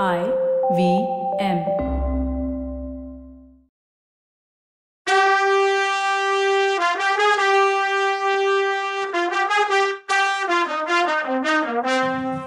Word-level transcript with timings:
I 0.00 0.20
V 0.76 0.82
M. 1.38 1.58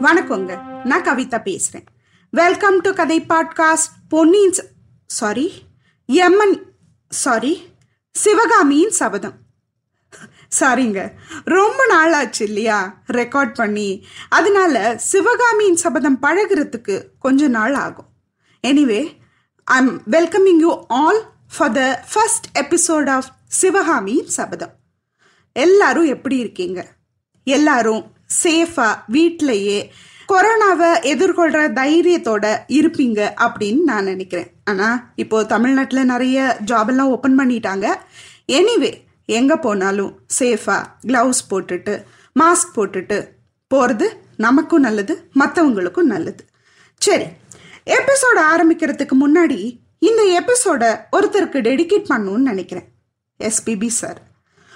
வணக்கங்க. 0.02 0.58
நான் 0.84 1.04
கவிதா 1.04 1.40
பேசுறேன். 1.46 1.86
வெல்கம் 2.30 2.82
டு 2.82 2.94
கதை 2.94 3.22
பாட்காஸ்ட் 3.22 3.94
பொன்னியின் 4.10 4.54
சாரி 5.06 5.48
எம்மன் 6.08 6.60
சாரி 7.10 7.68
சிவகாமியின் 8.12 8.92
சபதம். 8.92 9.45
சாரிங்க. 10.60 11.12
ரொம்ப 11.44 11.86
நாள் 11.86 12.14
ஆச்சு 12.14 12.46
இல்லையா? 12.46 13.02
ரெக்கார்ட் 13.14 13.54
பண்ணி. 13.54 14.06
அதனால 14.30 14.98
சிவகாமியின் 14.98 15.76
சபதம் 15.76 16.18
பழகுறதுக்கு 16.22 17.04
கொஞ்ச 17.20 17.48
நாள் 17.48 17.74
ஆகும். 17.74 18.08
Anyway 18.68 19.18
I 19.64 19.78
am 19.78 20.02
welcoming 20.12 20.58
you 20.58 20.86
all 20.88 21.22
for 21.58 21.72
the 21.72 22.04
first 22.14 22.58
episode 22.58 23.10
of 23.10 23.26
சிவகாமியின் 23.48 24.28
சபதம். 24.28 24.74
எல்லாரும் 25.54 26.06
எப்படி 26.06 26.38
இருக்கீங்க? 26.38 26.88
எல்லாரும் 27.44 28.06
சேஃபா 28.44 28.96
வீட்டிலேயே 29.08 29.94
கொரோனாவை 30.30 30.92
எதிர்கொள்ற 31.02 31.74
தைரியத்தோட 31.74 32.58
இருப்பீங்க 32.68 33.30
அப்படின்னு 33.36 33.82
நான் 33.84 34.04
நினைக்கிறேன். 34.04 34.52
ஆனா 34.64 35.12
இப்போ 35.16 35.44
தமிழ்நாட்டில் 35.44 36.06
நிறைய 36.06 36.58
ஜாப் 36.66 36.88
எல்லாம் 36.88 37.08
ஓப்பன் 37.08 37.40
பண்ணிட்டாங்க. 37.40 37.96
எனிவே 38.52 39.05
எங்கே 39.26 39.56
போனாலும் 39.56 40.20
சேஃபாக 40.40 40.84
க்ளவுஸ் 41.08 41.46
போட்டுட்டு 41.50 42.04
மாஸ்க் 42.40 42.76
போட்டுட்டு 42.76 43.18
போகிறது 43.68 44.08
நமக்கும் 44.38 44.82
நல்லது 44.82 45.30
மற்றவங்களுக்கும் 45.36 46.12
நல்லது. 46.14 46.44
சரி 47.02 47.26
எபிசோட 47.86 48.38
ஆரம்பிக்கிறதுக்கு 48.54 49.16
முன்னாடி 49.26 49.60
இந்த 50.00 50.24
எபிசோடை 50.24 50.90
ஒருத்தருக்கு 51.12 51.60
டெடிகேட் 51.68 52.10
பண்ணணும்னு 52.10 52.50
நினைக்கிறேன். 52.52 52.88
எஸ்பிபி 53.40 53.88
சார் 53.88 54.22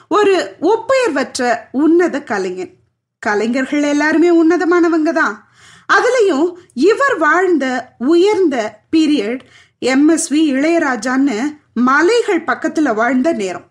ஒரு 0.08 0.56
ஒப்புயர்வற்ற 0.62 1.60
உன்னத 1.72 2.24
கலைஞன். 2.24 2.74
கலைஞர்கள் 3.20 3.84
எல்லாருமே 3.84 4.30
உன்னதமானவங்க 4.42 5.12
தான். 5.12 5.50
அதுலேயும் 5.94 6.54
இவர் 6.74 7.18
வாழ்ந்த 7.18 7.96
உயர்ந்த 7.98 8.84
பீரியட் 8.96 9.40
எம்எஸ்வி 9.82 10.42
இளையராஜான்னு 10.54 11.38
மலைகள் 11.74 12.44
பக்கத்தில் 12.44 12.94
வாழ்ந்த 12.94 13.34
நேரம். 13.34 13.68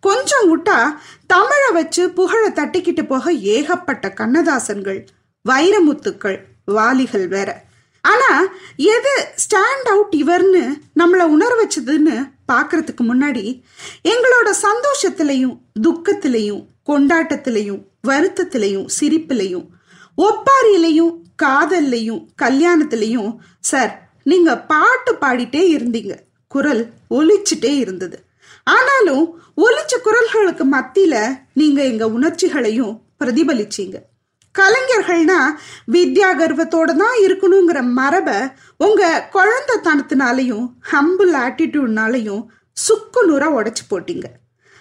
கொஞ்சம் 0.00 0.46
விட்டா 0.50 0.98
தமிழை 1.26 1.72
வச்சு 1.72 2.10
புகழ 2.10 2.48
தட்டிக்கிட்டு 2.48 3.06
போக 3.06 3.32
ஏகப்பட்ட 3.32 4.12
கண்ணதாசன்கள் 4.16 5.06
வைரமுத்துக்கள் 5.48 6.38
வாலிகள் 6.64 7.28
வேற. 7.28 7.64
ஆனா 8.02 8.46
எது 8.76 9.28
ஸ்டாண்ட் 9.44 9.88
அவுட் 9.88 10.14
இவர்னு 10.14 10.80
நம்மளை 10.98 11.22
உணர 11.22 11.52
வச்சதுன்னு 11.62 12.30
பார்க்கறதுக்கு 12.52 13.02
முன்னாடி 13.02 13.62
எங்களோட 14.04 14.50
சந்தோஷத்திலையும் 14.62 15.58
துக்கத்திலையும் 15.80 16.64
கொண்டாட்டத்திலையும் 16.86 17.82
வருத்தத்திலையும் 18.08 18.86
சிரிப்பிலையும் 19.00 19.66
ஒப்பாரியிலையும் 20.18 21.14
காதல்லையும் 21.42 22.26
கல்யாணத்திலையும் 22.42 23.36
சார் 23.60 24.10
நீங்க 24.24 24.58
பாட்டு 24.58 25.12
பாடிட்டே 25.20 25.60
இருந்தீங்க. 25.76 26.14
குரல் 26.48 26.90
ஒலிச்சுட்டே 27.10 27.78
இருந்தது. 27.78 28.27
ஆனாலும் 28.74 29.24
ஒலிச்ச 29.64 29.94
குரல்களுக்கு 30.06 30.64
மத்தியில 30.74 31.16
நீங்க 31.52 31.80
எங்க 31.90 32.04
உணர்ச்சிகளையும் 32.08 32.94
பிரதிபலிச்சீங்க. 33.20 33.96
கலைஞர்கள்னா 34.58 35.38
வித்யா 35.92 36.28
கர்வத்தோட 36.40 36.90
தான் 37.02 37.16
இருக்கணுங்கிற 37.26 37.80
மரபை 37.98 38.38
உங்க 38.76 39.28
குழந்தைத்தனத்தினாலையும் 39.34 40.66
ஹம்பிள் 40.92 41.32
ஆட்டிடியூட்னாலையும் 41.44 42.42
சுக்கு 42.72 43.20
நூறாக 43.26 43.56
உடைச்சு 43.58 43.84
போட்டீங்க. 43.90 44.26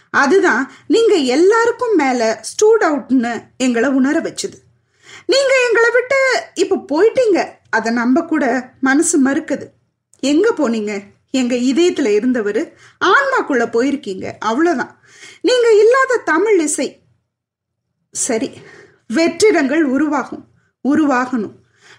அதுதான் 0.09 0.63
நீங்க 0.87 1.15
எல்லாருக்கும் 1.35 1.95
மேல 1.95 2.39
ஸ்டூட் 2.41 2.83
அவுட்னு 2.83 3.33
எங்களை 3.57 3.89
உணர 3.89 4.19
வச்சுது. 4.19 4.57
நீங்க 5.25 5.53
எங்களை 5.67 5.89
விட்டு 5.91 6.19
இப்ப 6.53 6.79
போயிட்டீங்க. 6.91 7.39
அதை 7.69 7.93
நம்ப 7.93 8.25
கூட 8.25 8.45
மனசு 8.81 9.15
மறுக்குது. 9.23 9.65
எங்க 10.19 10.53
போனீங்க? 10.57 10.93
எங்க 11.31 11.55
இதயத்துல 11.55 12.05
இருந்தவர் 12.05 12.73
ஆன்மாக்குள்ள 13.05 13.65
போயிருக்கீங்க. 13.69 14.31
அவ்வளவுதான். 14.39 14.99
நீங்க 15.41 15.73
இல்லாத 15.73 16.21
தமிழ் 16.25 16.59
இசை. 16.59 16.99
சரி 18.11 18.51
வெற்றிடங்கள் 19.13 19.81
உருவாகும் 19.81 20.45
உருவாகணும். 20.89 21.53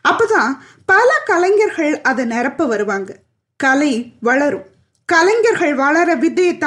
அப்பதான் 0.08 0.52
பல 0.86 1.22
கலைஞர்கள் 1.24 2.00
அதை 2.00 2.24
நிரப்ப 2.24 2.66
வருவாங்க. 2.66 3.18
கலை 3.56 4.16
வளரும். 4.20 4.66
கலைஞர்கள் 5.04 5.74
வளர 5.74 6.14
வித்தையை 6.14 6.58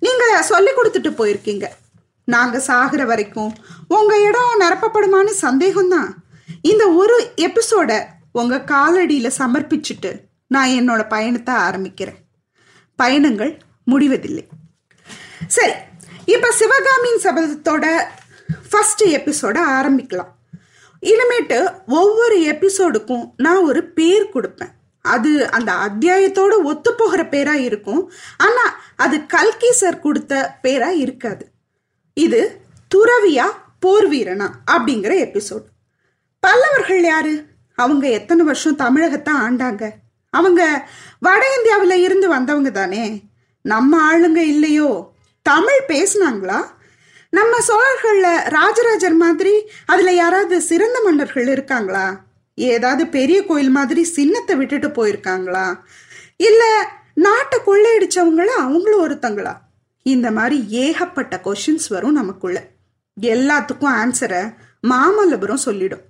நீங்க 0.00 0.42
சொல்லி 0.42 0.70
கொடுத்துட்டு 0.70 1.12
போயிருக்கீங்க. 1.18 1.64
நாங்க 2.24 2.60
சாகிற 2.60 3.04
வரைக்கும் 3.04 3.54
உங்க 3.88 4.20
இடம் 4.20 4.60
நிரப்பப்படுமான்னு 4.60 5.32
சந்தேகம்தான். 5.40 6.12
இந்த 6.62 6.88
ஒரு 6.88 7.32
எபிசோட 7.36 8.04
உங்க 8.32 8.56
காலடியில 8.56 9.30
சமர்ப்பிச்சுட்டு 9.38 10.28
நான் 10.50 10.74
என்னோட 10.78 11.08
பயணத்தை 11.08 11.54
ஆரம்பிக்கிறேன். 11.54 12.18
பயணங்கள் 12.96 13.52
முடிவதில்லை. 13.84 14.44
சரி 15.46 15.72
இப்ப 16.24 16.50
சிவகாமியின் 16.50 17.22
சபதத்தோட 17.22 17.84
ஃபஸ்ட்டு 18.70 19.04
எபிசோட 19.18 19.58
ஆரம்பிக்கலாம். 19.76 20.32
இனிமேட்டு 21.02 21.58
ஒவ்வொரு 21.86 22.36
எபிசோடுக்கும் 22.52 23.24
நான் 23.36 23.64
ஒரு 23.64 23.82
பேர் 23.98 24.26
கொடுப்பேன். 24.34 24.72
அது 25.04 25.50
அந்த 25.50 25.72
அத்தியாயத்தோட 25.86 26.54
ஒத்து 26.62 26.94
போகிற 26.94 27.22
பேரா 27.22 27.54
இருக்கும். 27.68 28.02
ஆனா 28.36 28.64
அது 28.96 29.26
கல்கி 29.26 29.72
சார் 29.72 29.98
கொடுத்த 30.00 30.58
பேரா 30.62 30.88
இருக்காது. 31.04 31.44
இது 32.14 32.40
துறவியா 32.94 33.46
போர் 33.78 34.08
வீரனா 34.10 34.48
அப்படிங்கிற 34.70 35.12
எபிசோட் 35.26 35.66
பல்லவர்கள் 36.46 37.02
யாரு? 37.02 37.34
அவங்க 37.78 38.04
எத்தனை 38.08 38.44
வருஷம் 38.44 38.80
தமிழகத்தை 38.84 39.34
ஆண்டாங்க? 39.34 39.84
அவங்க 40.30 40.88
வட 41.20 41.44
இந்தியாவில் 41.56 42.02
இருந்து 42.02 42.28
வந்தவங்க 42.28 42.70
தானே? 42.70 43.22
நம்ம 43.62 43.92
ஆளுங்க 44.12 44.36
இல்லையோ? 44.36 45.10
தமிழ் 45.42 45.80
பேசுனாங்களா? 45.88 46.64
நம்ம 47.30 47.56
சோழர்கள்ல 47.68 48.48
ராஜராஜர் 48.48 49.14
மாதிரி 49.14 49.68
அதுல 49.86 50.12
யாராவது 50.12 50.60
சிறந்த 50.60 51.00
மன்னர்கள் 51.04 51.48
இருக்காங்களா? 51.48 52.20
ஏதாவது 52.54 53.06
பெரிய 53.06 53.46
கோயில் 53.46 53.70
மாதிரி 53.70 54.04
சின்னத்தை 54.04 54.56
விட்டுட்டு 54.56 54.88
போயிருக்காங்களா? 54.88 55.78
இல்ல 56.36 56.92
நாட்டை 57.14 57.58
கொள்ளையடிச்சவங்கள 57.58 58.44
அவங்களும் 58.44 59.08
ஒருத்தங்களா? 59.08 59.56
இந்த 60.02 60.30
மாதிரி 60.30 60.66
ஏகப்பட்ட 60.68 61.40
கொஷின்ஸ் 61.44 61.88
வரும் 61.88 62.12
நமக்குள்ள. 62.12 62.66
எல்லாத்துக்கும் 63.20 63.96
ஆன்சரை 64.02 64.54
மாமல்லபுரம் 64.82 65.64
சொல்லிடும். 65.66 66.00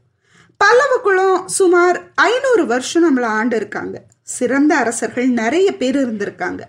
பல்லவ 0.61 0.95
குளம் 1.05 1.47
சுமார் 1.59 1.99
ஐநூறு 2.15 2.65
வருஷம் 2.67 3.05
நம்மளை 3.07 3.29
ஆண்டு 3.39 3.57
இருக்காங்க 3.57 3.97
சிறந்த 4.37 4.73
அரசர்கள் 4.77 5.29
நிறைய 5.41 5.69
பேர் 5.81 5.97
இருந்திருக்காங்க. 6.03 6.63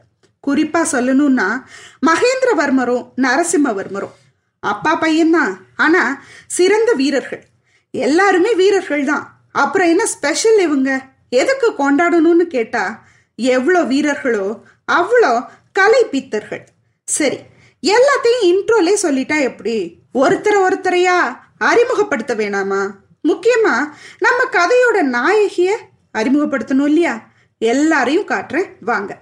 குறிப்பா 0.48 0.82
சொல்லணும்னா 0.94 1.48
மகேந்திரவர்மரும் 2.08 3.04
நரசிம்மவர்மரும். 3.26 4.16
அப்பா 4.60 4.94
பையன்தான். 5.02 5.54
ஆனா 5.76 6.04
சிறந்த 6.58 6.92
வீரர்கள். 7.02 7.44
எல்லாருமே 7.94 8.52
வீரர்கள் 8.62 9.04
தான். 9.12 9.26
அப்புறம் 9.64 9.88
என்ன 9.88 10.04
ஸ்பெஷல் 10.06 10.60
இவங்க? 10.60 10.90
எதுக்கு 11.42 11.68
கொண்டாடணும்னு 11.82 12.46
கேட்டா 12.56 12.86
எவ்வளோ 13.36 13.82
வீரர்களோ 13.92 14.48
அவ்வளோ 14.98 15.34
கலை 15.80 16.02
பித்தர்கள் 16.14 16.64
சரி 17.08 17.40
எல்லாத்தையும் 17.84 18.48
இன்ட்ரோலே 18.52 18.96
சொல்லிட்டா 19.06 19.38
எப்படி? 19.50 19.78
ஒருத்தரை 20.14 20.60
ஒருத்தரையா 20.68 21.18
அறிமுகப்படுத்த 21.70 22.34
வேணாமா? 22.36 22.82
முக்கியமா 23.28 23.76
நம்ம 24.20 24.44
கதையோட 24.52 25.02
நாயகிய 25.02 25.78
அறிமுகப்படுத்தணும் 26.18 26.86
இல்லையா? 26.86 27.30
எல்லாரையும் 27.58 28.28
காட்டுறேன். 28.28 28.70
வாங்க. 28.80 29.22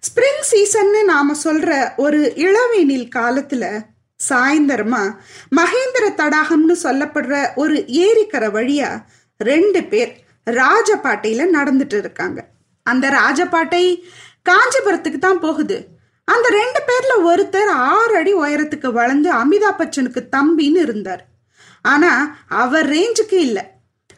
ஸ்ப்ரிங் 0.00 0.42
சீசன்னு 0.50 1.04
நாம 1.04 1.34
சொல்ற 1.44 1.96
ஒரு 1.96 2.32
இளவேனில் 2.36 3.08
காலத்துல 3.16 3.80
சாயந்தரமா 4.28 5.16
மகேந்திர 5.56 6.08
தடாகம்னு 6.16 6.76
சொல்லப்படுற 6.82 7.48
ஒரு 7.54 7.74
ஏரிக்கரை 7.74 8.48
வழியா 8.50 9.04
ரெண்டு 9.38 9.84
பேர் 9.84 10.16
ராஜபாட்டையில 10.50 11.44
நடந்துட்டு 11.52 11.98
இருக்காங்க. 11.98 12.46
அந்த 12.82 13.08
ராஜபாட்டை 13.08 14.02
காஞ்சிபுரத்துக்கு 14.50 15.18
தான் 15.18 15.40
போகுது. 15.40 15.86
அந்த 16.24 16.48
ரெண்டு 16.48 16.82
பேர்ல 16.88 17.12
ஒருத்தர் 17.28 17.68
ஆறு 17.68 18.16
அடி 18.16 18.34
உயரத்துக்கு 18.34 18.92
வளர்ந்து 18.92 19.32
அமிதாப் 19.32 19.78
பச்சனுக்கு 19.78 20.28
தம்பின்னு 20.36 20.82
இருந்தார். 20.86 21.26
ஆனா 21.82 22.36
அவர் 22.48 22.86
ரேஞ்சுக்கு 22.86 23.34
இல்லை. 23.34 23.62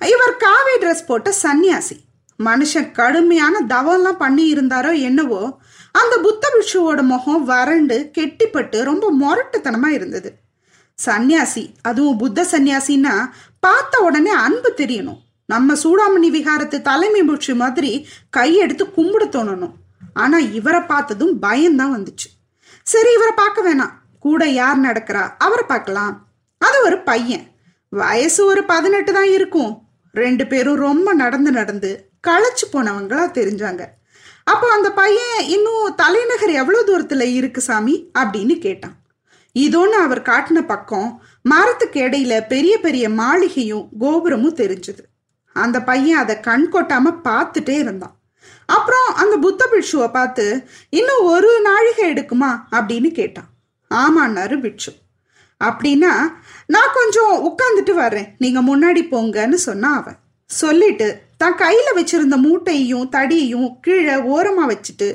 இவர் 0.01 0.37
காவி 0.37 0.75
ட்ரெஸ் 0.81 1.07
போட்ட 1.07 1.35
சன்னியாசி. 1.43 1.97
மனுஷன் 2.45 2.91
கடுமையான 2.91 3.61
தவம்லாம் 3.69 4.19
பண்ணி 4.19 4.55
இருந்தாரோ 4.55 5.01
என்னவோ 5.01 5.59
அந்த 5.93 6.19
புத்த 6.19 6.49
பிஷுவோட 6.57 7.03
முகம் 7.03 7.45
வறண்டு 7.45 8.11
கெட்டிப்பட்டு 8.19 8.83
ரொம்ப 8.83 9.13
முரட்டுத்தனமா 9.21 9.87
இருந்தது. 9.87 10.35
சன்னியாசி 11.07 11.73
அதுவும் 11.83 12.17
புத்த 12.17 12.47
சன்னியாசின்னா 12.51 13.31
பார்த்த 13.61 13.99
உடனே 13.99 14.31
அன்பு 14.31 14.73
தெரியணும். 14.77 15.19
நம்ம 15.47 15.75
சூடாமணி 15.75 16.29
விகாரத்து 16.37 16.81
தலைமை 16.81 17.23
பூச்சி 17.23 17.55
மாதிரி 17.55 18.07
கையெடுத்து 18.37 18.85
கும்பிட 18.97 19.25
தோணணும். 19.27 19.73
ஆனா 20.15 20.39
இவரை 20.39 20.81
பார்த்ததும் 20.81 21.39
பயம்தான் 21.39 21.97
வந்துச்சு. 21.97 22.29
சரி 22.83 23.13
இவரை 23.13 23.33
பார்க்க 23.37 23.75
வேணாம். 23.75 23.93
கூட 24.19 24.47
யார் 24.47 24.81
நடக்கிறா? 24.81 25.33
அவரை 25.39 25.65
பார்க்கலாம். 25.69 26.27
அது 26.61 26.83
ஒரு 26.83 26.99
பையன். 26.99 27.47
வயசு 27.89 28.45
ஒரு 28.45 28.65
பதினெட்டு 28.65 29.13
தான் 29.13 29.31
இருக்கும். 29.31 29.83
ரெண்டு 30.13 30.47
பேரும் 30.47 30.75
ரொம்ப 30.75 31.15
நடந்து 31.15 31.51
நடந்து 31.51 32.11
களைச்சு 32.27 32.65
போனவங்களா 32.73 33.25
தெரிஞ்சாங்க. 33.39 33.85
அப்போ 34.45 34.73
அந்த 34.73 34.93
பையன் 34.93 35.45
இன்னும் 35.45 35.95
தலைநகர் 35.97 36.51
எவ்வளோ 36.51 36.83
தூரத்தில் 36.83 37.21
இருக்கு 37.21 37.61
சாமி? 37.61 38.11
அப்படின்னு 38.19 38.59
கேட்டான். 38.59 38.97
இதோன்னு 39.55 39.99
அவர் 40.07 40.23
காட்டின 40.23 40.67
பக்கம் 40.67 41.23
மரத்துக்கு 41.43 42.01
இடையில 42.01 42.47
பெரிய 42.47 42.79
பெரிய 42.79 43.09
மாளிகையும் 43.09 43.89
கோபுரமும் 43.99 44.57
தெரிஞ்சது. 44.57 45.03
அந்த 45.53 45.83
பையன் 45.83 46.19
அதை 46.19 46.41
கண் 46.41 46.69
கொட்டாம 46.73 47.17
பார்த்துட்டே 47.25 47.77
இருந்தான். 47.79 48.21
அப்புறம் 48.67 49.15
அந்த 49.15 49.37
புத்த 49.37 49.69
பிட்சுவை 49.73 50.11
பார்த்து 50.13 50.67
இன்னும் 50.91 51.25
ஒரு 51.25 51.61
நாழிகை 51.61 52.13
எடுக்குமா? 52.13 52.59
அப்படின்னு 52.71 53.11
கேட்டான். 53.11 53.49
ஆமான்னாரு 53.91 54.61
பிட்சு 54.61 54.93
அப்படின்னா 55.65 56.13
நான் 56.67 56.95
கொஞ்சம் 56.95 57.35
உட்காந்துட்டு 57.49 57.95
வர்றேன். 57.95 58.35
நீங்க 58.39 58.61
முன்னாடி 58.61 59.03
போங்கன்னு 59.11 59.59
சொன்னா 59.69 59.97
அவன். 59.97 60.19
சொல்லிட்டு 60.47 61.21
தான் 61.37 61.59
கையில 61.59 61.89
வச்சிருந்த 61.95 62.37
மூட்டையும் 62.37 63.11
தடியையும் 63.13 63.81
கீழே 63.81 64.15
ஓரமா 64.15 64.65
வச்சுட்டு 64.73 65.09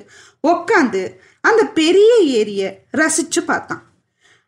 உக்காந்து 0.47 1.01
அந்த 1.41 1.63
பெரிய 1.79 2.11
ஏரிய 2.37 2.63
ரசிச்சு 2.97 3.41
பார்த்தான். 3.45 3.83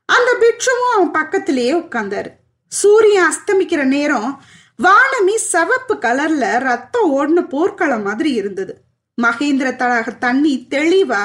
அந்த 0.05 0.35
பிட்சுவும் 0.41 0.95
அவன் 0.95 1.11
பக்கத்திலேயே 1.11 1.73
உட்கார்ந்தாரு. 1.73 2.29
சூரியன் 2.67 3.33
அஸ்தமிக்கிற 3.33 3.83
நேரம் 3.83 4.41
வானமி 4.83 5.35
சிவப்பு 5.35 5.95
கலர்ல 5.95 6.59
ரத்தம் 6.59 7.11
ஓடின 7.13 7.39
போர்க்களம் 7.49 8.03
மாதிரி 8.03 8.31
இருந்தது. 8.31 8.73
மகேந்திர 9.21 9.69
தடாக 9.75 10.17
தண்ணி 10.17 10.67
தெளிவா 10.69 11.21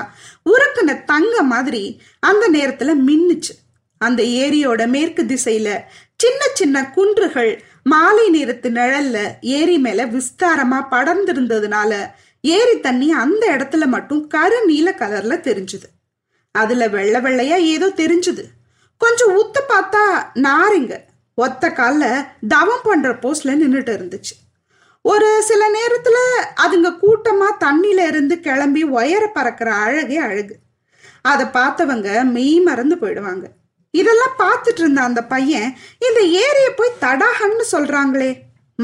உருக்குன 0.51 1.05
தங்க 1.05 1.43
மாதிரி 1.43 2.01
அந்த 2.21 2.51
நேரத்துல 2.51 2.93
மின்னுச்சு. 3.07 3.55
அந்த 4.03 4.23
ஏரியோட 4.23 4.87
மேற்கு 4.87 5.23
திசையில 5.23 5.69
சின்ன 6.17 6.43
சின்ன 6.55 6.91
குன்றுகள் 6.91 7.63
மாலை 7.85 8.31
நேரத்து 8.31 8.71
நிழல்ல 8.71 9.19
ஏரி 9.41 9.79
மேல 9.79 10.07
விஸ்தாரமா 10.07 10.81
படர்ந்திருந்ததுனால 10.91 11.93
ஏரி 12.41 12.81
தண்ணி 12.81 13.13
அந்த 13.13 13.45
இடத்துல 13.57 13.87
மட்டும் 13.87 14.27
கரு 14.27 14.67
நீல 14.67 14.95
கலர்ல 14.99 15.37
தெரிஞ்சுது. 15.49 15.89
அதுல 16.53 16.89
வெள்ளை 16.89 17.21
வெள்ளையா 17.21 17.57
ஏதோ 17.75 17.89
தெரிஞ்சுது. 17.89 18.45
கொஞ்சம் 18.97 19.33
உத்து 19.39 19.61
பார்த்தா 19.69 20.05
நாரிங்க. 20.35 20.97
ஒத்த 21.35 21.71
காலில் 21.71 22.23
தவம் 22.49 22.85
பண்ற 22.85 23.13
போஸ்ட்ல 23.13 23.53
நின்றுட்டு 23.61 23.93
இருந்துச்சு. 23.99 24.35
ஒரு 25.03 25.43
சில 25.43 25.63
நேரத்துல 25.71 26.19
அதுங்க 26.67 26.99
கூட்டமா 27.03 27.49
தண்ணியில 27.61 28.07
இருந்து 28.07 28.41
கிளம்பி 28.41 28.83
உயர 28.83 29.27
பறக்கிற 29.27 29.73
அழகே 29.75 30.17
அழகு. 30.17 30.57
அதை 31.23 31.47
பார்த்தவங்க 31.47 32.25
மெய் 32.25 32.61
மறந்து 32.61 32.97
போயிடுவாங்க. 32.97 33.45
இதெல்லாம் 33.93 34.35
பார்த்துட்டு 34.39 34.81
இருந்த 34.81 35.01
அந்த 35.01 35.25
பையன் 35.25 35.77
இந்த 35.99 36.21
ஏரிய 36.45 36.69
போய் 36.77 36.99
தடாகன்னு 37.01 37.65
சொல்றாங்களே 37.73 38.31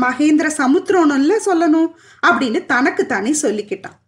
மகேந்திர 0.01 0.51
சமுத்திரம்ல 0.59 1.37
சொல்லணும் 1.47 1.93
அப்படின்னு 2.27 2.67
தனக்கு 2.67 3.07
தானே 3.07 3.31
சொல்லிக்கிட்டான். 3.43 3.99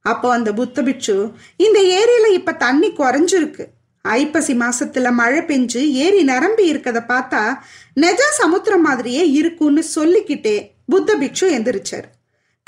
அப்போ 0.00 0.32
அந்த 0.32 0.52
புத்த 0.52 0.82
பிட்சு 0.82 1.30
இந்த 1.56 1.80
ஏரியில 1.80 2.32
இப்ப 2.32 2.52
தண்ணி 2.52 2.88
குறைஞ்சிருக்கு. 2.90 3.66
ஐப்பசி 4.02 4.54
மாசத்துல 4.54 5.12
மழை 5.12 5.40
பெஞ்சு 5.40 5.90
ஏரி 5.90 6.22
நிரம்பி 6.22 6.72
இருக்கத 6.72 7.00
பார்த்தா 7.08 7.58
நெஜ 8.00 8.20
சமுத்திரம் 8.32 8.80
மாதிரியே 8.80 9.30
இருக்கும்னு 9.30 9.82
சொல்லிக்கிட்டே 9.82 10.70
புத்த 10.86 11.16
பிக்ஷு 11.16 11.40
எந்திரிச்சார். 11.40 12.08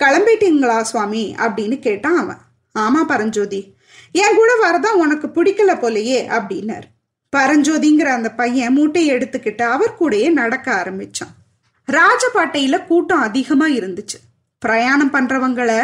கிளம்பிட்டீங்களா 0.03 0.81
சுவாமி? 0.81 1.35
அப்படின்னு 1.39 1.79
கேட்டான் 1.79 2.17
அவன். 2.17 2.41
ஆமா 2.79 3.07
பரஞ்சோதி 3.07 3.75
என் 4.13 4.37
கூட 4.37 4.53
வரதான் 4.63 5.01
உனக்கு 5.05 5.27
பிடிக்கல 5.27 5.73
போலையே 5.79 6.21
அப்படின்னாரு. 6.39 6.89
பரஞ்சோதிங்கிற 7.37 8.11
அந்த 8.19 8.31
பையன் 8.31 8.73
மூட்டையை 8.73 9.17
எடுத்துக்கிட்டு 9.17 9.63
அவர் 9.63 9.97
கூடயே 10.01 10.33
நடக்க 10.33 10.67
ஆரம்பிச்சான். 10.83 11.35
ராஜபாட்டையில 11.93 12.87
கூட்டம் 12.87 13.21
அதிகமா 13.21 13.67
இருந்துச்சு. 13.67 14.19
பிரயாணம் 14.59 15.13
பண்றவங்களை 15.13 15.81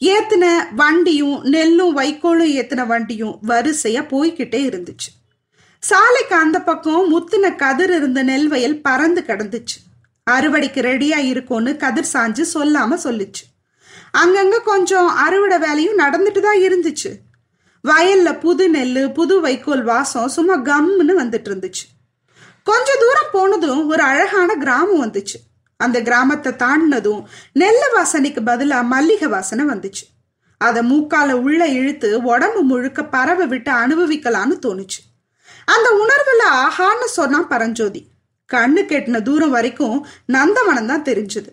ஏத்தின 0.00 0.46
வண்டியும் 0.74 1.44
நெல்லும் 1.44 1.96
வைக்கோலும் 1.96 2.50
ஏத்தின 2.58 2.86
வண்டியும் 2.86 3.38
வரிசையா 3.48 4.02
போய்கிட்டே 4.12 4.60
இருந்துச்சு. 4.70 5.10
சாலைக்கு 5.78 6.36
அந்த 6.36 6.62
பக்கம் 6.62 7.10
முத்தின 7.12 7.56
கதிர் 7.56 7.94
இருந்த 7.96 8.22
நெல் 8.22 8.48
வயல் 8.48 8.80
பறந்து 8.80 9.24
கிடந்துச்சு. 9.26 9.76
அறுவடைக்கு 10.30 10.80
ரெடியா 10.88 11.16
இருக்கும்னு 11.16 11.76
கதிர் 11.76 12.08
சாஞ்சு 12.12 12.44
சொல்லாம 12.54 12.98
சொல்லுச்சு. 13.04 13.44
அங்கங்க 14.18 14.58
கொஞ்சம் 14.64 15.08
அறுவடை 15.08 15.58
வேலையும் 15.58 15.98
நடந்துட்டு 15.98 16.40
தான் 16.40 16.58
இருந்துச்சு. 16.58 17.10
வயல்ல 17.86 18.38
புது 18.38 18.68
நெல் 18.68 19.12
புது 19.12 19.40
வைக்கோல் 19.40 19.82
வாசம் 19.82 20.28
சும்மா 20.28 20.56
கம்முன்னு 20.56 21.14
வந்துட்டு 21.18 21.50
இருந்துச்சு 21.50 21.84
கொஞ்ச 22.62 22.96
தூரம் 23.00 23.32
போனதும் 23.32 23.88
ஒரு 23.88 24.02
அழகான 24.02 24.54
கிராமம் 24.54 25.02
வந்துச்சு. 25.04 25.38
அந்த 25.76 26.02
கிராமத்தை 26.02 26.52
தாண்டினதும் 26.52 27.22
நெல்ல 27.54 27.82
வாசனைக்கு 27.94 28.40
பதிலா 28.46 28.84
மல்லிகை 28.84 29.28
வாசனை 29.28 29.64
வந்துச்சு. 29.64 30.04
அதை 30.58 30.82
மூக்கால 30.92 31.32
உள்ள 31.32 31.68
இழுத்து 31.68 32.22
உடம்பு 32.22 32.62
முழுக்க 32.62 33.04
பறவை 33.04 33.46
விட்டு 33.46 33.72
அனுபவிக்கலான்னு 33.72 34.56
தோணுச்சு. 34.66 35.00
அந்த 35.64 35.88
உணர்வுல 36.02 36.42
ஆஹான்னு 36.62 37.04
சொன்னான் 37.04 37.48
பரஞ்சோதி. 37.48 38.02
கண்ணு 38.52 38.82
கெட்டின 38.90 39.22
தூரம் 39.22 39.50
வரைக்கும் 39.50 40.06
நந்தவனம் 40.32 40.86
தான் 40.86 41.02
தெரிஞ்சது. 41.02 41.52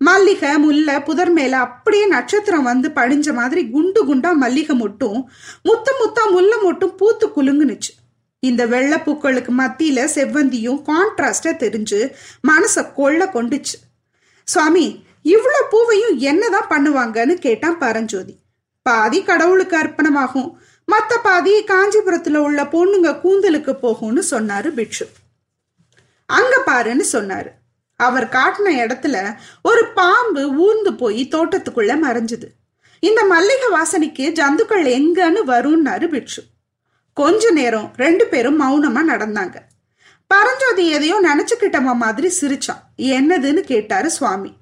மல்லிகை 0.00 0.58
முல்லை 0.58 0.94
புதர் 1.02 1.30
மேல 1.30 1.58
அப்படியே 1.58 2.06
நட்சத்திரம் 2.06 2.66
வந்து 2.70 2.88
படிஞ்ச 2.88 3.32
மாதிரி 3.32 3.62
குண்டு 3.70 4.00
குண்டா 4.08 4.30
மல்லிகை 4.32 4.74
மொட்டும் 4.80 5.20
முத்த 5.68 5.94
முத்தா 6.00 6.24
முல்லை 6.30 6.58
மொட்டும் 6.64 6.96
பூத்து 6.96 7.28
குலுங்குனுச்சு. 7.28 7.92
இந்த 8.42 8.62
வெள்ளை 8.66 8.98
பூக்களுக்கு 8.98 9.52
மத்தியில 9.52 10.00
செவ்வந்தியும் 10.14 10.80
கான்ட்ராஸ்டா 10.88 11.52
தெரிஞ்சு 11.62 12.00
மனச 12.48 12.92
கொள்ள 12.94 13.30
கொண்டுச்சு. 13.34 13.76
சுவாமி 14.48 14.86
இவ்வளோ 15.24 15.60
பூவையும் 15.70 16.16
என்னதான் 16.30 16.70
பண்ணுவாங்கன்னு 16.70 17.34
கேட்டான் 17.46 17.78
பரஞ்சோதி. 17.78 18.34
பாதி 18.82 19.20
கடவுளுக்கு 19.22 19.76
அர்ப்பணமாகும். 19.78 20.50
மற்ற 20.84 21.12
பாதி 21.18 21.52
காஞ்சிபுரத்துல 21.64 22.36
உள்ள 22.36 22.62
பொண்ணுங்க 22.74 23.10
கூந்தலுக்கு 23.24 23.72
போகும்னு 23.82 24.22
சொன்னாரு 24.30 24.68
பிட்சு 24.68 25.06
அங்க 26.26 26.54
பாருன்னு 26.66 27.04
சொன்னாரு. 27.12 27.50
அவர் 27.96 28.26
காட்டின 28.28 28.72
இடத்துல 28.82 29.16
ஒரு 29.62 29.82
பாம்பு 29.94 30.42
ஊர்ந்து 30.54 30.94
போய் 30.94 31.28
தோட்டத்துக்குள்ள 31.28 31.92
மறைஞ்சுது. 32.04 32.48
இந்த 33.02 33.24
மல்லிகை 33.24 33.68
வாசனைக்கு 33.72 34.24
ஜந்துக்கள் 34.38 34.84
எங்கன்னு 34.96 35.40
வரும்னாரு 35.46 36.08
பிட்சு 36.08 36.42
கொஞ்ச 37.12 37.50
நேரம் 37.50 37.92
ரெண்டு 37.96 38.26
பேரும் 38.26 38.60
மௌனமா 38.60 39.02
நடந்தாங்க. 39.12 39.56
பரஞ்சோதி 40.26 40.90
எதையோ 40.90 41.16
நினைச்சுக்கிட்டவ 41.26 41.94
மாதிரி 41.94 42.28
சிரிச்சான். 42.40 42.82
என்னதுன்னு 42.98 43.60
கேட்டாரு 43.60 44.10
சுவாமி. 44.10 44.52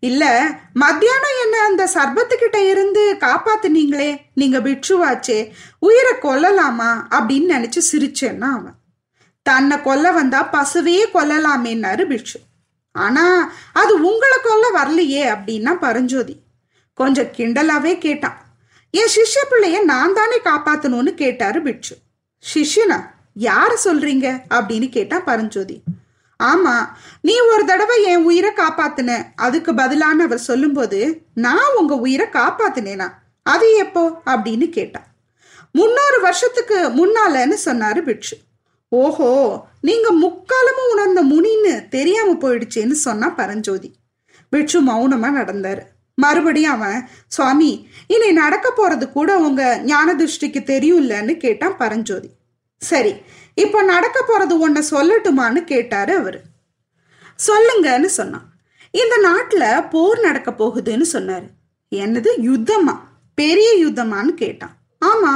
இல்ல 0.00 0.24
மத்தியானம் 0.72 1.36
என்ன 1.42 1.56
அந்த 1.58 1.82
சர்பத்துக்கிட்ட 1.94 2.56
இருந்து 2.70 3.16
காப்பாத்துனீங்களே 3.20 4.16
நீங்க 4.34 4.58
பிட்சுவாச்சே 4.60 5.38
உயிரை 5.78 6.14
கொல்லலாமா 6.22 6.90
அப்படின்னு 7.10 7.48
நினைச்சு 7.56 7.80
சிரிச்சேன்னா 7.92 8.50
அவன். 8.58 8.78
தன்னை 9.42 9.82
கொல்ல 9.82 10.12
வந்தா 10.12 10.40
பசுவே 10.52 10.98
கொல்லலாமேன்னாரு 11.14 12.04
பிட்சு 12.06 12.40
ஆனா 12.94 13.52
அது 13.72 13.94
உங்களை 14.00 14.38
கொல்ல 14.42 14.66
வரலையே 14.70 15.22
அப்படின்னா 15.34 15.78
பரஞ்சோதி. 15.78 16.36
கொஞ்சம் 16.94 17.32
கிண்டலாவே 17.36 17.98
கேட்டான். 17.98 18.44
என் 18.90 19.10
சிஷ்ய 19.16 19.40
பிள்ளைய 19.50 19.82
நான் 19.82 20.12
தானே 20.12 20.38
காப்பாத்தணும்னு 20.40 21.14
கேட்டாரு 21.14 21.62
பிட்சு. 21.62 21.96
சிஷ்யனா 22.54 23.10
யார 23.40 23.76
சொல்றீங்க? 23.84 24.40
அப்படின்னு 24.50 24.88
கேட்டான் 24.88 25.24
பரஞ்சோதி. 25.24 25.82
ஆமா 26.42 26.88
நீ 27.20 27.38
ஒரு 27.40 27.64
தடவை 27.64 28.02
என் 28.02 28.24
உயிரை 28.24 28.50
காப்பாத்தின. 28.56 29.24
அதுக்கு 29.36 29.74
பதிலான 29.74 30.24
அவர் 30.24 30.38
சொல்லும்போது 30.38 31.22
நான் 31.34 31.74
உங்க 31.76 31.94
உயிரை 31.94 32.26
காப்பாத்தினேனா? 32.26 33.12
அது 33.42 33.72
எப்போ? 33.74 34.20
அப்படின்னு 34.26 34.68
கேட்டான் 34.68 35.06
முன்னூறு 35.72 36.20
வருஷத்துக்கு 36.20 36.88
முன்னாலன்னு 36.90 37.56
சொன்னாரு 37.64 37.98
பிட்சு. 37.98 38.38
ஓஹோ 38.98 39.30
நீங்க 39.80 40.08
முக்காலமும் 40.22 40.90
உணர்ந்த 40.90 41.20
முனின்னு 41.24 41.88
தெரியாம 41.88 42.32
போயிடுச்சேன்னு 42.32 42.96
சொன்னா 43.06 43.28
பரஞ்சோதி. 43.28 43.94
விட்சு 44.50 44.78
மௌனமா 44.88 45.28
நடந்தாரு. 45.40 45.82
மறுபடியும் 46.14 46.72
அவன் 46.72 47.08
சுவாமி 47.26 47.88
இனி 48.06 48.32
நடக்க 48.32 48.66
போறது 48.76 49.06
கூட 49.12 49.38
உங்க 49.38 49.80
ஞான 49.84 50.14
திருஷ்டிக்கு 50.14 50.60
தெரியும்லன்னு 50.72 51.36
கேட்டான் 51.36 51.76
பரஞ்சோதி. 51.76 52.30
சரி 52.76 53.14
இப்போ 53.54 53.82
நடக்க 53.82 54.18
போறது 54.28 54.54
ஒன்ன 54.66 54.82
சொல்லட்டுமான்னு 54.90 55.64
கேட்டாரு 55.64 56.16
அவரு. 56.16 56.40
சொல்லுங்கன்னு 57.48 58.04
சொன்னான். 58.04 58.46
இந்த 58.90 59.14
நாட்டுல 59.28 59.90
போர் 59.90 60.20
நடக்க 60.20 60.50
போகுதுன்னு 60.50 61.06
சொன்னாரு. 61.12 61.48
என்னது 61.90 62.30
யுத்தமா? 62.48 62.94
பெரிய 63.34 63.86
யுத்தமான்னு 63.86 64.32
கேட்டான். 64.42 64.76
ஆமா 65.06 65.32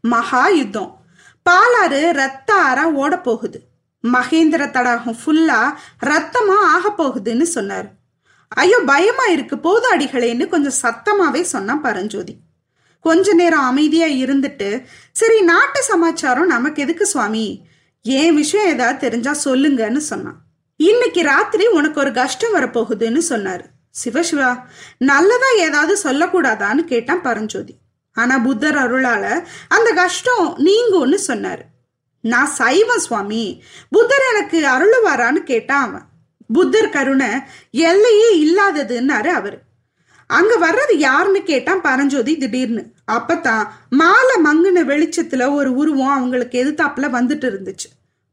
மகா 0.00 0.48
யுத்தம். 0.48 1.01
பாலாறு 1.50 2.12
ரத்த 2.12 2.50
ஆறா 2.68 2.84
ஓட 3.02 3.20
போகுது 3.20 3.58
மகேந்திர 4.04 4.70
தடாகம் 4.70 5.16
ஃபுல்லா 5.22 5.58
ரத்தமா 6.00 6.56
ஆக 6.74 6.94
போகுதுன்னு 6.98 7.42
சொன்னார். 7.42 7.88
ஐயோ 8.48 8.78
பயமா 8.86 9.24
இருக்கு. 9.24 9.56
போதாடிகளேன்னு 9.56 10.48
கொஞ்சம் 10.48 10.78
சத்தமாவே 10.82 11.42
சொன்னான் 11.42 11.80
பரஞ்சோதி. 11.80 12.34
கொஞ்ச 13.00 13.32
நேரம் 13.32 13.64
அமைதியா 13.64 14.06
இருந்துட்டு 14.06 14.84
சரி 15.12 15.40
நாட்டு 15.42 15.82
சமாச்சாரம் 15.82 16.46
நமக்கு 16.46 16.82
எதுக்கு 16.82 17.06
சுவாமி? 17.06 17.66
ஏன் 18.02 18.34
விஷயம் 18.34 18.68
ஏதாவது 18.68 18.98
தெரிஞ்சா 18.98 19.34
சொல்லுங்கன்னு 19.44 19.96
சொன்னான். 19.96 20.38
இன்னைக்கு 20.76 21.22
ராத்திரி 21.22 21.66
உனக்கு 21.66 22.00
ஒரு 22.00 22.12
கஷ்டம் 22.12 22.54
வரப்போகுதுன்னு 22.54 23.22
சொன்னாரு. 23.28 23.64
சிவசிவா 24.04 24.50
நல்லதா 24.98 25.50
ஏதாவது 25.56 25.94
சொல்லக்கூடாதான்னு 26.04 26.84
கேட்டான் 26.84 27.22
பரஞ்சோதி. 27.22 27.74
ஆனா 28.12 28.38
புத்தர் 28.38 28.74
அருளால 28.74 29.44
அந்த 29.68 29.92
கஷ்டம் 29.92 30.58
நீங்கும்னு 30.58 31.18
சொன்னாரு. 31.26 31.64
நான் 32.20 32.46
சைவம் 32.46 32.98
சுவாமி 32.98 33.62
புத்தர் 33.90 34.28
எனக்கு 34.32 34.58
அருளுவாரான்னு 34.66 35.42
கேட்டான் 35.42 35.88
அவன் 35.88 36.02
புத்தர் 36.52 36.88
கருணை 36.88 37.28
எல்லையே 37.70 38.44
இல்லாததுன்னாரு 38.44 39.26
அவரு. 39.26 39.58
அங்க 40.26 40.52
வர்றது 40.60 40.94
யாருன்னு 40.94 41.42
கேட்டான் 41.42 41.80
பரஞ்சோதி 41.80 42.36
திடீர்னு. 42.36 42.86
அப்பதான் 43.12 43.68
மாலை 43.90 44.36
மங்குன 44.44 44.78
வெளிச்சத்துல 44.78 45.54
ஒரு 45.54 45.74
உருவம் 45.74 46.08
அவங்களுக்கு 46.08 46.64
எதிர்த்தாப்புல 46.64 47.08
வந்துட்டு 47.18 47.48
இருந்துச்சு. 47.52 47.88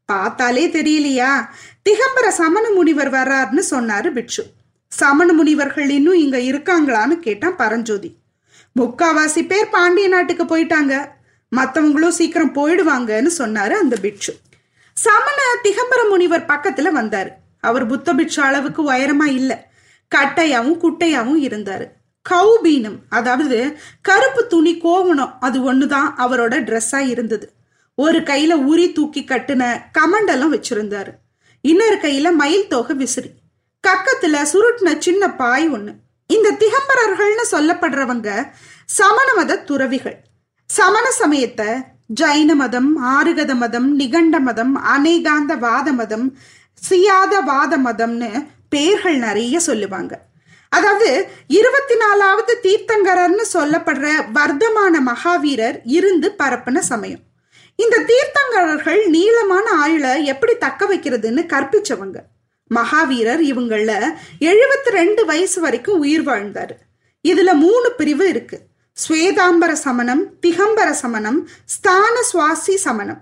பார்த்தாலே 0.06 0.68
தெரியலையா? 0.68 1.50
திகம்பர 1.90 2.28
சமண 2.28 2.70
முனிவர் 2.70 3.12
வர்றாருன்னு 3.12 3.62
சொன்னாரு 3.70 4.08
பிட்சு 4.08 4.46
சமண 4.88 5.34
முனிவர்கள் 5.34 5.90
இன்னும் 5.90 6.14
இங்க 6.14 6.38
இருக்காங்களான்னு 6.38 7.20
கேட்டான் 7.20 7.56
பரஞ்சோதி. 7.56 8.19
முக்காவாசி 8.80 9.48
பேர் 9.48 9.70
பாண்டிய 9.70 10.08
நாட்டுக்கு 10.08 10.44
போயிட்டாங்க. 10.44 11.08
மத்தவங்களும் 11.56 12.08
சீக்கிரம் 12.08 12.56
போயிடுவாங்கன்னு 12.56 13.30
சொன்னாரு 13.38 13.70
அந்த 13.70 13.96
பிட்சு. 14.02 14.38
சமண 14.94 15.42
திகம்பர 15.64 16.10
முனிவர் 16.10 16.46
பக்கத்துல 16.46 16.88
வந்தாரு. 16.96 17.30
அவர் 17.60 17.86
புத்த 17.86 18.14
பிட்சு 18.14 18.42
அளவுக்கு 18.42 18.94
உயரமா 18.94 19.26
இல்ல. 19.26 19.68
கட்டையாவும் 20.16 20.80
குட்டையாவும் 20.84 21.40
இருந்தாரு. 21.40 21.88
கௌபீனம் 22.30 23.00
அதாவது 23.10 23.78
கருப்பு 24.02 24.48
துணி 24.48 24.78
கோவணம் 24.78 25.38
அது 25.40 25.74
ஒண்ணுதான் 25.74 26.14
அவரோட 26.18 26.64
ட்ரெஸ்ஸா 26.64 26.98
இருந்தது. 26.98 27.54
ஒரு 27.96 28.20
கையில 28.20 28.54
உரி 28.56 28.94
தூக்கி 28.94 29.24
கட்டுன 29.24 29.82
கமண்டலம் 29.92 30.54
வச்சிருந்தாரு. 30.54 31.14
இன்னொரு 31.62 31.96
கையில 31.96 32.34
மயில் 32.34 32.68
தோகை 32.68 32.96
விசிறி. 32.96 33.32
கக்கத்துல 33.88 34.46
சுருட்டின 34.54 34.98
சின்ன 34.98 35.36
பாய் 35.36 35.70
ஒண்ணு. 35.70 35.94
இந்த 36.36 36.50
திகம்பரர்கள்னு 36.62 37.46
சொல்லப்படுறவங்க 37.52 38.30
சமண 38.98 39.28
மத 39.38 39.58
துறவிகள். 39.70 40.18
சமண 40.70 41.06
சமயத்தை 41.12 41.70
ஜைன 42.22 42.56
மதம் 42.62 42.92
ஆறுகத 43.16 43.52
மதம் 43.56 43.88
நிகண்ட 44.00 44.36
மதம் 44.40 44.74
அநேகாந்த 44.94 45.54
வாத 45.66 45.92
மதம் 45.92 46.28
சியாத 46.90 47.34
வாத 47.52 47.74
மதம்னு 47.78 48.30
பேர்கள் 48.74 49.18
நிறைய 49.18 49.60
சொல்லுவாங்க. 49.60 50.14
அதாவது 50.70 51.10
இருபத்தி 51.60 51.96
நாலாவது 51.96 52.54
தீர்த்தங்கரர்னு 52.66 53.46
சொல்லப்படுற 53.54 54.08
வர்த்தமான 54.38 54.96
மகாவீரர் 55.12 55.78
இருந்து 55.98 56.30
பரப்பின 56.42 56.80
சமயம். 56.92 57.24
இந்த 57.76 58.04
தீர்த்தங்கரர்கள் 58.12 59.02
நீளமான 59.16 59.66
ஆயுளை 59.84 60.14
எப்படி 60.26 60.54
தக்க 60.66 60.86
வைக்கிறதுன்னு 60.86 61.44
கற்பிச்சவங்க. 61.54 62.18
மகாவீரர் 62.76 63.42
இவங்கள 63.42 64.02
எழுபத்தி 64.40 64.90
ரெண்டு 64.90 65.26
வயசு 65.26 65.62
வரைக்கும் 65.62 66.00
உயிர் 66.00 66.24
வாழ்ந்தார். 66.24 66.78
இதுல 67.28 67.54
மூணு 67.54 67.92
பிரிவு 67.98 68.30
இருக்கு. 68.30 68.62
ஸ்வேதாம்பர 69.08 69.72
சமணம் 69.72 70.30
திகம்பர 70.42 70.92
சமணம் 70.92 71.50
ஸ்தான 71.66 72.22
சுவாசி 72.34 72.76
சமணம். 72.76 73.22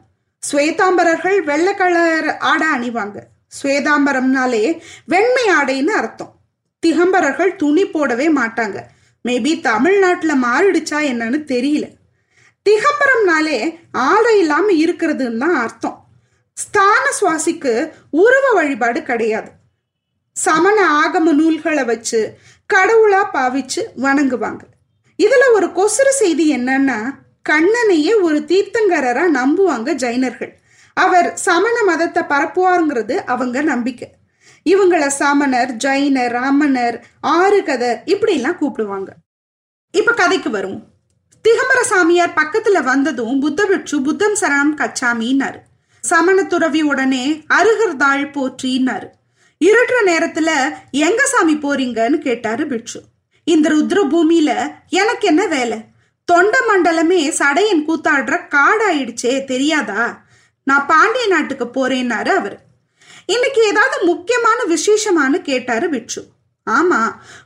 ஸ்வேதாம்பரர்கள் 0.52 1.44
வெள்ளை 1.44 1.76
கலர் 1.76 2.38
ஆடை 2.38 2.68
அணிவாங்க. 2.68 3.20
ஸ்வேதாம்பரம்னாலே 3.64 4.80
வெண்மை 5.06 5.44
ஆடைன்னு 5.44 5.88
அர்த்தம். 5.88 6.36
திகம்பரர்கள் 6.80 7.56
துணி 7.56 7.86
போடவே 7.86 8.28
மாட்டாங்க. 8.36 8.82
மேபி 9.28 9.62
தமிழ்நாட்டில் 9.62 10.44
மாறிடுச்சா 10.44 11.00
என்னன்னு 11.12 11.40
தெரியல. 11.54 11.90
திகம்பரம்னாலே 12.70 13.80
ஆடை 13.92 14.40
இல்லாம 14.40 14.72
இருக்கிறதுன்னு 14.72 15.38
தான் 15.38 15.56
அர்த்தம். 15.56 16.07
ஸ்தான 16.58 17.06
சுவாசிக்கு 17.20 17.74
உருவ 18.10 18.46
வழிபாடு 18.54 19.04
கிடையாது. 19.04 19.52
சமண 20.32 20.78
ஆகம 21.02 21.34
நூல்களை 21.34 21.84
வச்சு 21.84 22.38
கடவுளா 22.74 23.22
பாவிச்சு 23.34 23.82
வணங்குவாங்க. 23.98 24.64
இதுல 25.24 25.46
ஒரு 25.54 25.68
கொசுறு 25.68 26.14
செய்தி 26.22 26.58
என்னன்னா 26.58 27.00
கண்ணனையே 27.50 28.22
ஒரு 28.22 28.40
தீர்த்தங்கரரா 28.48 29.26
நம்புவாங்க 29.34 29.94
ஜைனர்கள். 30.04 30.54
அவர் 30.94 31.36
சமண 31.38 31.84
மதத்தை 31.84 32.24
பரப்புவாருங்கிறது 32.24 33.16
அவங்க 33.16 33.62
நம்பிக்கை. 33.62 34.10
இவங்கள 34.70 35.08
சமணர் 35.08 35.72
ஜைனர் 35.72 36.32
ராமணர் 36.32 37.06
ஆறுகதர் 37.24 38.02
இப்படிலாம் 38.06 38.60
கூப்பிடுவாங்க. 38.62 39.10
இப்ப 39.92 40.14
கதைக்கு 40.14 40.50
வருவோம். 40.50 40.84
திகம்பர 41.44 41.82
சாமியார் 41.82 42.38
பக்கத்துல 42.42 42.84
வந்ததும் 42.84 43.40
புத்த 43.40 43.66
பிட்சு 43.66 44.02
புத்தம் 44.02 44.36
சரணம் 44.42 44.78
கச்சாமின்னாரு. 44.78 45.60
சமண 46.10 46.44
துறவி 46.44 46.82
உடனே 46.92 47.24
அருகர்தாள் 47.54 48.26
போற்றினார். 48.36 49.08
இருட்டுற 49.62 50.00
நேரத்துல 50.06 50.50
எங்க 51.02 51.22
சாமி 51.26 51.56
போறீங்கன்னு 51.56 52.18
கேட்டாரு 52.26 52.66
பிட்சு 52.68 53.00
இந்த 53.48 53.70
ருத்ர 53.70 54.00
பூமியில 54.14 54.52
எனக்கு 55.00 55.26
என்ன 55.28 55.44
வேலை? 55.48 55.78
தொண்ட 56.28 56.56
மண்டலமே 56.70 57.22
சடையன் 57.40 57.84
கூத்தாடுற 57.88 58.36
காடாயிடுச்சே 58.56 59.34
தெரியாதா? 59.52 60.02
நான் 60.68 60.88
பாண்டிய 60.88 61.28
நாட்டுக்கு 61.28 61.68
போறேன்னாரு 61.76 62.32
அவர். 62.40 62.58
இன்னைக்கு 63.26 63.62
ஏதாவது 63.68 63.98
முக்கியமான 64.06 64.60
விசேஷமானு 64.74 65.42
கேட்டாரு 65.42 65.88
பிட்சு 65.90 66.22
ஆமா 66.68 67.02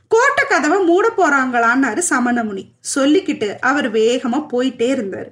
கோட்டை 0.08 0.44
கதவை 0.46 0.78
மூட 0.84 1.06
போறாங்களான்னாரு 1.16 2.02
சமணமுனி. 2.10 2.64
சொல்லிக்கிட்டு 2.94 3.48
அவர் 3.60 3.88
வேகமா 3.92 4.40
போயிட்டே 4.52 4.88
இருந்தாரு. 4.94 5.30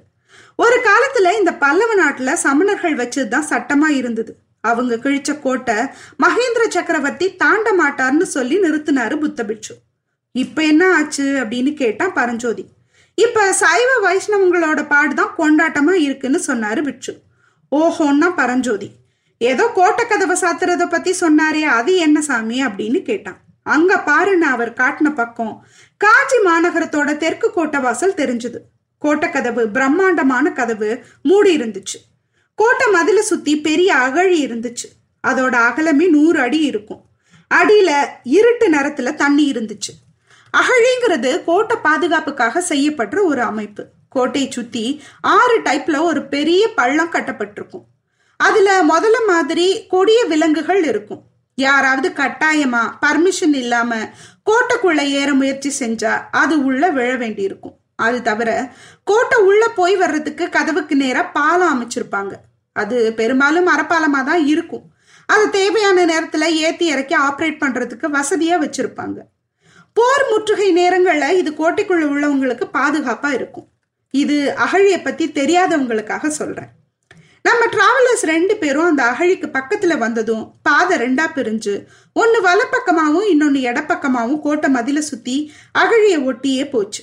ஒரு 0.63 0.77
காலத்துல 0.85 1.37
இந்த 1.37 1.53
பல்லவ 1.53 1.91
நாட்டுல 2.03 2.33
சமணர்கள் 2.43 2.95
வச்சதுதான் 2.95 3.49
சட்டமா 3.49 3.89
இருந்தது. 3.89 4.35
அவங்க 4.61 4.95
கிழிச்ச 4.95 5.39
கோட்டை 5.39 5.75
மகேந்திர 6.23 6.67
சக்கரவர்த்தி 6.69 7.35
தாண்ட 7.35 7.71
மாட்டார்னு 7.71 8.21
சொல்லி 8.21 8.59
நிறுத்தினாரு 8.59 9.19
புத்த 9.19 9.45
பிட்சு 9.45 9.75
இப்ப 10.31 10.61
என்ன 10.61 10.95
ஆச்சு 10.95 11.23
அப்படின்னு 11.23 11.73
கேட்டான் 11.73 12.13
பரஞ்சோதி. 12.13 12.65
இப்ப 13.15 13.53
சைவ 13.53 13.89
வைஷ்ணவங்களோட 14.03 14.87
பாடுதான் 14.87 15.35
கொண்டாட்டமா 15.37 15.91
இருக்குன்னு 15.91 16.41
சொன்னாரு 16.47 16.83
பிட்சு 16.83 17.19
ஓஹோன்னா 17.75 18.33
பரஞ்சோதி. 18.35 18.91
ஏதோ 19.37 19.71
கோட்டை 19.73 20.05
கதவை 20.07 20.37
சாத்துறத 20.41 20.89
பத்தி 20.89 21.11
சொன்னாரே 21.11 21.61
அது 21.79 21.95
என்ன 21.95 22.21
சாமி 22.21 22.65
அப்படின்னு 22.65 23.01
கேட்டான். 23.01 23.39
அங்க 23.63 23.95
பாருன்னு 24.05 24.49
அவர் 24.55 24.73
காட்டின 24.73 25.13
பக்கம் 25.15 25.65
காஞ்சி 25.97 26.37
மாநகரத்தோட 26.45 27.17
தெற்கு 27.17 27.51
கோட்டை 27.51 27.79
வாசல் 27.81 28.13
தெரிஞ்சது. 28.13 28.59
கோட்டை 29.01 29.29
கதவு 29.29 29.67
பிரம்மாண்டமான 29.67 30.51
கதவு 30.51 31.03
மூடி 31.23 31.57
இருந்துச்சு. 31.57 31.97
கோட்டை 32.55 32.87
மதில 32.87 33.19
சுத்தி 33.19 33.61
பெரிய 33.61 33.95
அகழி 33.95 34.47
இருந்துச்சு. 34.47 34.87
அதோட 35.27 35.55
அகலமே 35.69 36.09
நூறு 36.09 36.39
அடி 36.39 36.59
இருக்கும். 36.59 37.01
அடியில 37.53 38.05
இருட்டு 38.23 38.69
நேரத்துல 38.69 39.13
தண்ணி 39.13 39.51
இருந்துச்சு. 39.51 39.93
அகழிங்கிறது 40.57 41.43
கோட்டை 41.43 41.77
பாதுகாப்புக்காக 41.83 42.63
செய்யப்படுற 42.69 43.23
ஒரு 43.23 43.41
அமைப்பு. 43.41 43.85
கோட்டையை 44.09 44.51
சுத்தி 44.51 45.03
ஆறு 45.21 45.61
டைப்ல 45.61 46.01
ஒரு 46.01 46.27
பெரிய 46.27 46.69
பள்ளம் 46.75 47.11
கட்டப்பட்டிருக்கும். 47.11 47.85
அதுல 48.37 48.81
முதல்ல 48.83 49.27
மாதிரி 49.27 49.87
கொடிய 49.87 50.25
விலங்குகள் 50.25 50.83
இருக்கும். 50.83 51.23
யாராவது 51.55 52.09
கட்டாயமா 52.09 52.89
பர்மிஷன் 53.01 53.55
இல்லாம 53.55 54.09
கோட்டைக்குள்ள 54.45 55.01
ஏற 55.01 55.33
முயற்சி 55.33 55.69
செஞ்சா 55.79 56.13
அது 56.31 56.63
உள்ள 56.63 56.89
விழ 56.89 57.15
வேண்டி 57.15 57.41
இருக்கும் 57.41 57.79
அது 58.05 58.17
தவிர 58.29 58.49
கோட்டை 59.09 59.37
உள்ள 59.49 59.63
போய் 59.79 59.95
வர்றதுக்கு 60.03 60.45
கதவுக்கு 60.57 60.95
நேராக 61.03 61.33
பாலம் 61.37 61.73
அமைச்சிருப்பாங்க. 61.73 62.33
அது 62.75 62.97
பெரும்பாலும் 63.19 63.69
மரப்பாலமாக 63.71 64.27
தான் 64.31 64.43
இருக்கும். 64.53 64.85
அது 65.33 65.45
தேவையான 65.59 66.05
நேரத்தில் 66.11 66.55
ஏற்றி 66.65 66.85
இறக்கி 66.93 67.15
ஆப்ரேட் 67.27 67.61
பண்ணுறதுக்கு 67.63 68.07
வசதியாக 68.17 68.61
வச்சுருப்பாங்க. 68.63 69.19
போர் 69.97 70.25
முற்றுகை 70.31 70.67
நேரங்களில் 70.81 71.39
இது 71.39 71.49
கோட்டைக்குள்ள 71.61 72.03
உள்ளவங்களுக்கு 72.13 72.65
பாதுகாப்பாக 72.77 73.37
இருக்கும். 73.39 73.67
இது 74.13 74.37
அகழியை 74.65 74.99
பற்றி 75.01 75.25
தெரியாதவங்களுக்காக 75.39 76.29
சொல்கிறேன் 76.37 76.71
நம்ம 77.45 77.61
டிராவலர்ஸ் 77.75 78.23
ரெண்டு 78.31 78.53
பேரும் 78.61 78.89
அந்த 78.89 79.03
அகழிக்கு 79.11 79.47
பக்கத்தில் 79.55 80.01
வந்ததும் 80.03 80.43
பாதை 80.67 80.95
ரெண்டா 81.03 81.25
பிரிஞ்சு 81.37 81.73
ஒன்று 82.15 82.39
வலப்பக்கமாகவும் 82.47 83.29
இன்னொன்று 83.33 83.61
இடப்பக்கமாகவும் 83.69 84.41
கோட்டை 84.45 84.69
மதில 84.75 85.01
சுற்றி 85.07 85.35
அகழியை 85.83 86.19
ஒட்டியே 86.29 86.65
போச்சு. 86.73 87.01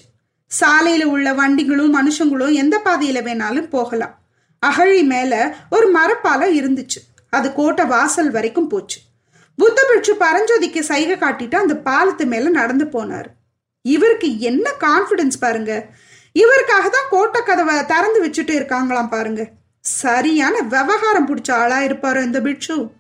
சாலையில 0.60 1.04
உள்ள 1.04 1.32
வண்டிகளும் 1.32 1.94
மனுஷங்களும் 1.98 2.52
எந்த 2.52 2.80
பாதையில 2.84 3.18
வேணாலும் 3.28 3.68
போகலாம். 3.68 4.18
அகழி 4.58 5.02
மேல 5.02 5.56
ஒரு 5.70 5.92
மரப்பாலம் 5.94 6.54
இருந்துச்சு. 6.60 7.00
அது 7.30 7.52
கோட்டை 7.52 7.84
வாசல் 7.84 8.30
வரைக்கும் 8.30 8.68
போச்சு. 8.68 9.00
புத்த 9.56 9.86
பிட்சு 9.88 10.14
பரஞ்சோதிக்கு 10.14 10.80
சைகை 10.80 11.16
காட்டிட்டு 11.16 11.54
அந்த 11.54 11.74
பாலத்து 11.84 12.26
மேல 12.26 12.48
நடந்து 12.48 12.84
போனார். 12.84 13.28
இவருக்கு 13.82 14.40
என்ன 14.40 14.70
கான்பிடன்ஸ் 14.80 15.38
பாருங்க. 15.40 15.86
இவருக்காக 16.34 16.86
தான் 16.90 17.10
கோட்டை 17.10 17.42
கதவை 17.42 17.84
திறந்து 17.84 18.26
வச்சுட்டு 18.26 18.54
இருக்காங்களாம் 18.58 19.08
பாருங்க. 19.08 19.48
சரியான 19.80 20.60
விவகாரம் 20.60 21.28
பிடிச்ச 21.28 21.52
ஆளா 21.52 21.78
இருப்பாரோ 21.78 22.22
இந்த 22.22 22.40
பிட்சு 22.40 22.90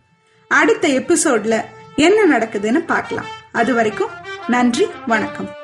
அடுத்த 0.48 0.88
எபிசோட்ல 0.88 1.64
என்ன 1.96 2.38
நடக்குதுன்னு 2.38 2.86
பார்க்கலாம். 2.86 3.26
அது 3.52 3.74
வரைக்கும் 3.74 4.10
நன்றி 4.46 4.86
வணக்கம். 5.06 5.57